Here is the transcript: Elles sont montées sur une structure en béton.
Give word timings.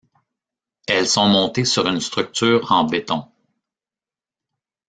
Elles 0.87 1.05
sont 1.07 1.27
montées 1.27 1.63
sur 1.63 1.87
une 1.87 1.99
structure 1.99 2.71
en 2.71 2.85
béton. 2.85 3.25